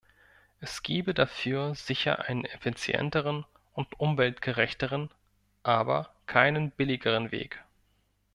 [0.61, 5.11] Es gäbe dafür sicher einen effizienteren und umweltgerechteren,
[5.61, 7.63] aber keinen billigeren Weg.